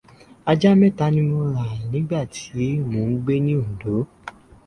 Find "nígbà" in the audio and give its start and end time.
1.91-2.19